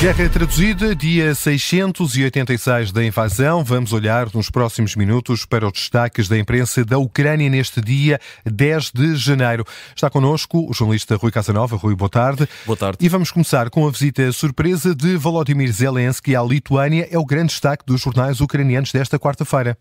Guerra 0.00 0.28
traduzida, 0.28 0.94
dia 0.94 1.34
686 1.34 2.92
da 2.92 3.04
invasão. 3.04 3.64
Vamos 3.64 3.92
olhar 3.92 4.28
nos 4.32 4.48
próximos 4.48 4.94
minutos 4.94 5.44
para 5.44 5.66
os 5.66 5.72
destaques 5.72 6.28
da 6.28 6.38
imprensa 6.38 6.84
da 6.84 6.98
Ucrânia 6.98 7.50
neste 7.50 7.80
dia 7.80 8.20
10 8.46 8.92
de 8.92 9.16
janeiro. 9.16 9.64
Está 9.96 10.08
connosco 10.08 10.70
o 10.70 10.72
jornalista 10.72 11.16
Rui 11.16 11.32
Casanova. 11.32 11.74
Rui, 11.74 11.96
boa 11.96 12.08
tarde. 12.08 12.48
Boa 12.64 12.76
tarde. 12.76 12.98
E 13.00 13.08
vamos 13.08 13.32
começar 13.32 13.70
com 13.70 13.88
a 13.88 13.90
visita 13.90 14.30
surpresa 14.30 14.94
de 14.94 15.16
Volodymyr 15.16 15.72
Zelensky 15.72 16.36
à 16.36 16.44
Lituânia. 16.44 17.08
É 17.10 17.18
o 17.18 17.24
grande 17.24 17.48
destaque 17.48 17.84
dos 17.84 18.00
jornais 18.00 18.40
ucranianos 18.40 18.92
desta 18.92 19.18
quarta-feira. 19.18 19.76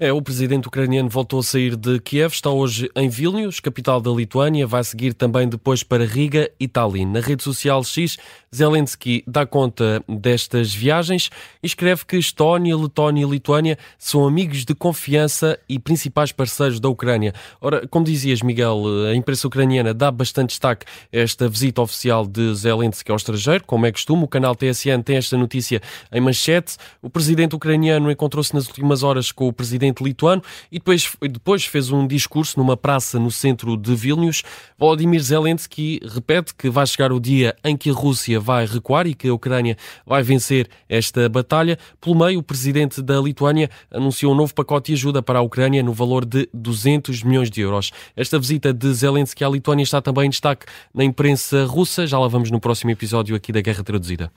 É, 0.00 0.12
o 0.12 0.20
presidente 0.20 0.66
ucraniano 0.66 1.08
voltou 1.08 1.38
a 1.38 1.44
sair 1.44 1.76
de 1.76 2.00
Kiev, 2.00 2.32
está 2.32 2.50
hoje 2.50 2.90
em 2.96 3.08
Vilnius, 3.08 3.60
capital 3.60 4.00
da 4.00 4.10
Lituânia. 4.10 4.66
Vai 4.66 4.82
seguir 4.82 5.14
também 5.14 5.48
depois 5.48 5.84
para 5.84 6.04
Riga 6.04 6.50
e 6.58 6.66
Tallinn. 6.66 7.06
Na 7.06 7.20
rede 7.20 7.44
social 7.44 7.84
X, 7.84 8.18
Zelensky 8.52 9.22
dá 9.28 9.46
conta 9.46 9.59
conta 9.60 10.02
destas 10.08 10.74
viagens 10.74 11.30
e 11.62 11.66
escreve 11.66 12.06
que 12.06 12.16
Estónia, 12.16 12.74
Letónia 12.74 13.26
e 13.26 13.28
Lituânia 13.28 13.76
são 13.98 14.26
amigos 14.26 14.64
de 14.64 14.74
confiança 14.74 15.58
e 15.68 15.78
principais 15.78 16.32
parceiros 16.32 16.80
da 16.80 16.88
Ucrânia. 16.88 17.34
Ora, 17.60 17.86
como 17.86 18.06
dizias, 18.06 18.40
Miguel, 18.40 18.82
a 19.10 19.14
imprensa 19.14 19.46
ucraniana 19.46 19.92
dá 19.92 20.10
bastante 20.10 20.50
destaque 20.50 20.86
a 21.12 21.18
esta 21.18 21.46
visita 21.46 21.82
oficial 21.82 22.26
de 22.26 22.54
Zelensky 22.54 23.10
ao 23.10 23.18
estrangeiro, 23.18 23.62
como 23.66 23.84
é 23.84 23.92
costume. 23.92 24.24
O 24.24 24.28
canal 24.28 24.56
TSN 24.56 25.02
tem 25.04 25.16
esta 25.16 25.36
notícia 25.36 25.82
em 26.10 26.20
manchete. 26.22 26.78
O 27.02 27.10
presidente 27.10 27.54
ucraniano 27.54 28.10
encontrou-se 28.10 28.54
nas 28.54 28.66
últimas 28.66 29.02
horas 29.02 29.30
com 29.30 29.46
o 29.46 29.52
presidente 29.52 30.02
lituano 30.02 30.42
e 30.72 30.78
depois, 30.78 31.06
depois 31.20 31.66
fez 31.66 31.90
um 31.90 32.06
discurso 32.06 32.58
numa 32.58 32.78
praça 32.78 33.18
no 33.18 33.30
centro 33.30 33.76
de 33.76 33.94
Vilnius. 33.94 34.42
Volodymyr 34.78 35.20
Zelensky 35.20 36.00
repete 36.02 36.54
que 36.54 36.70
vai 36.70 36.86
chegar 36.86 37.12
o 37.12 37.20
dia 37.20 37.54
em 37.62 37.76
que 37.76 37.90
a 37.90 37.92
Rússia 37.92 38.40
vai 38.40 38.64
recuar 38.64 39.06
e 39.06 39.14
que 39.14 39.28
a 39.28 39.34
Ucrânia 39.34 39.49
Ucrânia 39.60 39.76
vai 40.06 40.22
vencer 40.22 40.68
esta 40.88 41.28
batalha. 41.28 41.78
Pelo 42.00 42.16
meio, 42.16 42.38
o 42.38 42.42
presidente 42.42 43.02
da 43.02 43.20
Lituânia 43.20 43.68
anunciou 43.90 44.32
um 44.32 44.36
novo 44.36 44.54
pacote 44.54 44.92
de 44.92 44.98
ajuda 44.98 45.22
para 45.22 45.38
a 45.38 45.42
Ucrânia 45.42 45.82
no 45.82 45.92
valor 45.92 46.24
de 46.24 46.48
200 46.54 47.22
milhões 47.22 47.50
de 47.50 47.60
euros. 47.60 47.90
Esta 48.16 48.38
visita 48.38 48.72
de 48.72 48.92
Zelensky 48.92 49.44
à 49.44 49.48
Lituânia 49.48 49.82
está 49.82 50.00
também 50.00 50.26
em 50.26 50.30
destaque 50.30 50.66
na 50.94 51.04
imprensa 51.04 51.64
russa. 51.64 52.06
Já 52.06 52.18
lá 52.18 52.28
vamos 52.28 52.50
no 52.50 52.60
próximo 52.60 52.90
episódio 52.90 53.36
aqui 53.36 53.52
da 53.52 53.60
Guerra 53.60 53.84
Traduzida. 53.84 54.30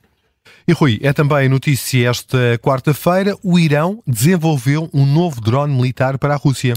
E 0.67 0.72
Rui, 0.72 1.00
é 1.02 1.11
também 1.11 1.50
notícia 1.50 2.09
esta 2.09 2.58
quarta-feira: 2.61 3.36
o 3.44 3.59
Irão 3.59 4.02
desenvolveu 4.08 4.89
um 4.94 5.06
novo 5.06 5.41
drone 5.41 5.73
militar 5.73 6.17
para 6.17 6.34
a 6.34 6.38
Rússia. 6.38 6.73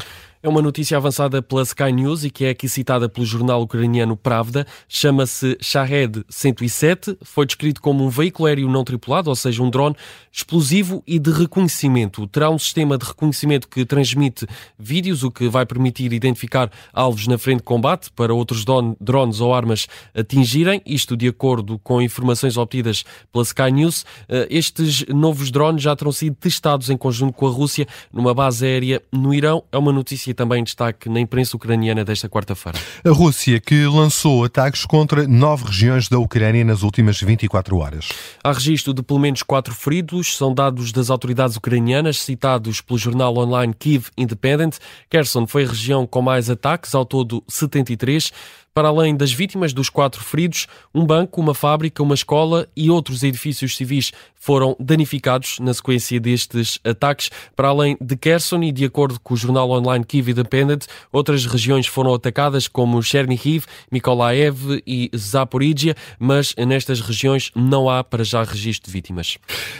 É 0.47 0.49
uma 0.49 0.63
notícia 0.63 0.97
avançada 0.97 1.43
pela 1.43 1.63
Sky 1.65 1.91
News 1.91 2.23
e 2.23 2.31
que 2.31 2.45
é 2.45 2.51
aqui 2.51 2.69
citada 2.69 3.09
pelo 3.09 3.27
jornal 3.27 3.61
ucraniano 3.63 4.17
Pravda. 4.17 4.65
Chama-se 4.89 5.59
Shahed 5.61 6.25
107. 6.29 7.19
Foi 7.25 7.45
descrito 7.45 7.83
como 7.83 8.05
um 8.05 8.09
veículo 8.09 8.47
aéreo 8.47 8.69
não 8.69 8.85
tripulado, 8.85 9.29
ou 9.29 9.35
seja, 9.35 9.61
um 9.61 9.69
drone 9.69 9.97
explosivo 10.31 11.03
e 11.05 11.19
de 11.19 11.33
reconhecimento. 11.33 12.29
Terá 12.29 12.49
um 12.49 12.61
sistema 12.61 12.97
de 12.97 13.05
reconhecimento 13.05 13.67
que 13.67 13.85
transmite 13.85 14.47
vídeos, 14.79 15.25
o 15.25 15.33
que 15.33 15.49
vai 15.49 15.67
permitir 15.67 16.13
identificar 16.13 16.71
alvos 16.93 17.27
na 17.27 17.39
frente 17.39 17.59
de 17.59 17.65
combate 17.65 18.13
para 18.13 18.33
outros 18.33 18.65
drones 19.01 19.41
ou 19.41 19.53
armas 19.53 19.89
atingirem. 20.15 20.81
Isto 20.87 21.17
de 21.17 21.27
acordo 21.27 21.77
com 21.81 22.01
informações 22.01 22.57
obtidas 22.57 23.05
pela 23.33 23.43
Sky 23.43 23.73
News. 23.73 24.07
Eh, 24.29 24.47
estes 24.49 25.05
novos 25.09 25.51
drones 25.51 25.83
já 25.83 25.97
terão 25.97 26.13
sido 26.13 26.37
testados 26.37 26.89
em 26.89 26.97
conjunto 26.97 27.33
com 27.33 27.49
a 27.49 27.51
Rússia 27.51 27.85
numa 28.13 28.33
base 28.33 28.65
aérea 28.65 29.03
no 29.11 29.35
Irão. 29.35 29.65
É 29.73 29.77
uma 29.77 29.91
notícia 29.91 30.36
também 30.37 30.63
destaque 30.63 31.09
na 31.09 31.19
imprensa 31.19 31.57
ucraniana 31.57 32.05
desta 32.05 32.29
quarta-feira. 32.29 32.79
A 33.05 33.11
Rússia 33.11 33.59
que 33.59 33.87
lançou 33.87 34.45
ataques 34.45 34.85
contra 34.87 35.27
nove 35.27 35.65
regiões 35.65 36.09
da 36.09 36.19
Ucrânia 36.19 36.65
nas 36.65 36.83
últimas 36.83 37.21
24 37.21 37.77
horas. 37.79 38.09
Há 38.45 38.53
registro 38.53 38.95
de 38.95 39.03
pelo 39.03 39.19
menos 39.19 39.43
quatro 39.43 39.75
feridos, 39.75 40.37
são 40.37 40.55
dados 40.55 40.93
das 40.93 41.11
autoridades 41.11 41.57
ucranianas, 41.57 42.21
citados 42.21 42.81
pelo 42.81 42.99
jornal 42.99 43.37
online 43.37 43.75
Kiev 43.77 44.09
Independent. 44.17 44.77
Kherson 45.11 45.47
foi 45.47 45.65
a 45.65 45.69
região 45.69 46.07
com 46.07 46.23
mais 46.23 46.51
ataques, 46.51 46.95
ao 46.95 47.05
todo 47.05 47.43
73. 47.49 48.33
Para 48.77 48.89
além 48.89 49.17
das 49.17 49.33
vítimas 49.33 49.73
dos 49.73 49.89
quatro 49.89 50.23
feridos, 50.23 50.67
um 50.95 51.07
banco, 51.07 51.41
uma 51.41 51.55
fábrica, 51.55 52.03
uma 52.03 52.15
escola 52.15 52.69
e 52.77 52.91
outros 52.91 53.23
edifícios 53.23 53.75
civis 53.75 54.13
foram 54.35 54.77
danificados 54.79 55.59
na 55.59 55.75
sequência 55.75 56.21
destes 56.21 56.79
ataques. 56.85 57.31
Para 57.57 57.69
além 57.69 57.97
de 58.01 58.17
Kherson 58.17 58.63
e 58.63 58.71
de 58.71 58.85
acordo 58.85 59.19
com 59.19 59.33
o 59.33 59.37
jornal 59.37 59.71
online 59.71 60.05
Kiev 60.05 60.29
Independent, 60.29 60.85
outras 61.11 61.47
regiões 61.47 61.87
foram 61.87 62.15
atacadas 62.15 62.69
como 62.69 63.03
Chernihiv, 63.03 63.65
Mykolaiv 63.91 64.83
e 64.87 65.11
Zaporizhia, 65.17 65.97
mas 66.19 66.55
nestas 66.57 67.01
regiões 67.01 67.51
não 67.57 67.89
há 67.89 68.05
para 68.05 68.23
já 68.23 68.45
registro 68.45 68.89
de 68.89 68.93
vítimas. 68.93 69.39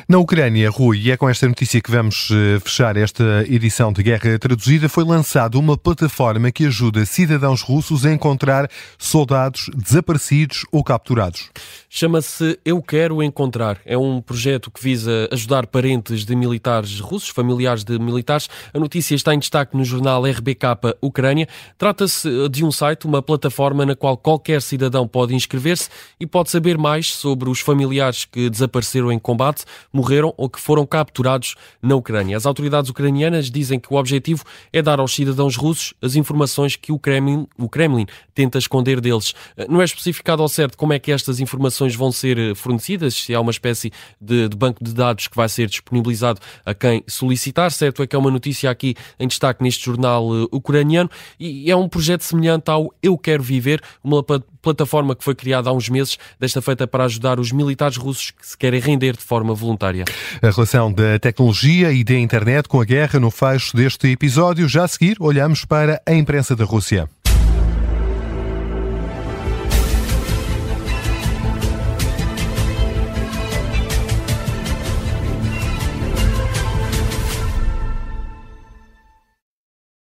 Na 0.09 0.19
Ucrânia, 0.19 0.71
Rui, 0.71 0.99
e 0.99 1.11
é 1.11 1.17
com 1.19 1.29
esta 1.29 1.47
notícia 1.47 1.81
que 1.83 1.91
vamos 1.91 2.31
eh, 2.33 2.59
fechar 2.61 2.97
esta 2.97 3.45
edição 3.47 3.93
de 3.93 4.03
Guerra 4.03 4.39
Traduzida, 4.39 4.89
foi 4.89 5.05
lançada 5.05 5.59
uma 5.59 5.77
plataforma 5.77 6.51
que 6.51 6.65
ajuda 6.65 7.05
cidadãos 7.05 7.61
russos 7.61 8.07
a 8.07 8.13
encontrar 8.13 8.69
soldados 8.99 9.71
desaparecidos 9.75 10.65
ou 10.71 10.83
capturados. 10.85 11.51
Chama-se 11.89 12.59
Eu 12.65 12.83
Quero 12.83 13.23
Encontrar. 13.23 13.81
É 13.85 13.97
um 13.97 14.21
projeto 14.21 14.71
que 14.71 14.83
visa 14.83 15.29
ajudar 15.33 15.67
parentes 15.67 16.25
de 16.25 16.37
militares 16.37 17.01
russos, 17.01 17.31
familiares 17.31 17.85
de 17.85 17.99
militares. 17.99 18.49
A 18.73 18.79
notícia 18.79 19.15
está 19.15 19.35
em 19.35 19.39
destaque 19.39 19.77
no 19.77 19.85
jornal 19.85 20.23
RBK 20.25 20.97
Ucrânia. 21.01 21.49
Trata-se 21.79 22.49
de 22.49 22.65
um 22.65 22.71
site, 22.71 23.07
uma 23.07 23.23
plataforma 23.23 23.87
na 23.87 23.97
qual 23.97 24.17
qualquer 24.17 24.63
cidadão 24.63 25.09
pode 25.09 25.35
inscrever-se 25.35 25.89
e 26.21 26.27
pode 26.27 26.51
saber 26.51 26.77
mais 26.77 27.13
sobre 27.13 27.49
os 27.49 27.61
familiares 27.61 28.25
que 28.25 28.51
desapareceram 28.51 29.11
em 29.11 29.19
combate, 29.19 29.65
morreram 29.93 30.35
ou 30.37 30.49
que 30.49 30.61
foram 30.61 30.87
capturados 30.87 31.55
na 31.83 31.97
Ucrânia. 31.97 32.37
As 32.37 32.47
autoridades 32.47 32.91
ucranianas 32.91 33.51
dizem 33.51 33.81
que 33.81 33.93
o 33.93 33.97
objetivo 33.97 34.45
é 34.73 34.83
dar 34.83 35.01
aos 35.01 35.15
cidadãos 35.15 35.57
russos 35.57 35.95
as 36.03 36.15
informações 36.15 36.77
que 36.77 36.93
o 36.93 36.99
Kremlin, 36.99 37.47
o 37.59 37.69
Kremlin 37.69 38.07
tenta 38.35 38.59
esconder 38.59 38.76
esconder 38.77 39.01
deles. 39.01 39.35
Eh, 39.57 39.67
não 39.69 39.81
é 39.81 39.85
especificado 39.85 40.43
ao 40.43 40.49
certo 40.49 40.77
como 40.77 40.93
é 40.93 40.99
que 40.99 41.11
estas 41.11 41.41
informações 41.41 41.95
vão 41.95 42.13
ser 42.13 42.39
eh, 42.39 42.55
fornecidas, 42.55 43.15
se 43.15 43.35
há 43.35 43.41
uma 43.41 43.51
espécie 43.51 43.91
de, 44.21 44.49
de, 44.49 44.57
banco 44.57 44.83
de 44.83 44.93
dados 44.93 45.29
que 45.29 45.37
vai 45.37 45.49
ser 45.49 45.69
disponibilizado 45.69 46.41
a 46.65 46.75
quem 46.75 47.03
solicitar. 47.07 47.71
Certo 47.73 48.03
é 48.03 48.07
que 48.07 48.15
é 48.15 48.19
uma 48.19 48.31
notícia 48.31 48.71
aqui 48.71 48.95
em 49.19 49.27
destaque 49.27 49.63
neste 49.63 49.85
jornal 49.85 50.29
uh, 50.29 50.49
ucraniano 50.53 51.11
e 51.39 51.71
é 51.71 51.77
um 51.77 51.89
projeto 51.89 52.23
semelhante 52.23 52.71
ao 52.71 52.93
Eu 53.03 53.17
Quero 53.17 53.43
Viver, 53.43 53.81
uma 54.03 54.23
plataforma 54.23 55.15
que 55.15 55.23
foi 55.23 55.35
criada 55.35 55.71
há 55.71 55.73
uns 55.73 55.89
meses, 55.89 56.19
desta 56.39 56.61
feita 56.61 56.87
para 56.87 57.05
ajudar 57.05 57.39
os 57.39 57.53
militares 57.53 57.97
russos 57.97 58.33
que 58.33 58.47
se 58.47 58.59
querem 58.59 58.81
render 58.81 59.17
de 59.17 59.23
forma 59.23 59.55
voluntária. 59.55 60.05
A 60.43 60.51
relação 60.51 60.93
da 60.93 61.19
tecnologia 61.19 61.93
e 61.93 62.03
da 62.03 62.15
internet 62.15 62.69
com 62.69 62.81
a 62.81 62.85
guerra 62.85 63.21
no 63.21 63.31
fecho 63.31 63.77
deste 63.77 64.09
episódio. 64.09 64.69
Já 64.69 64.85
a 64.85 64.89
seguir, 64.89 65.17
olhamos 65.21 65.65
para 65.65 66.03
a 66.05 66.13
imprensa 66.13 66.57
da 66.57 66.65
Rússia. 66.65 67.09